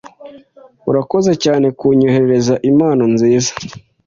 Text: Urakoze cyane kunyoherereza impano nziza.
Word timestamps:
Urakoze 0.89 1.31
cyane 1.43 1.67
kunyoherereza 1.79 2.53
impano 2.69 3.03
nziza. 3.13 3.51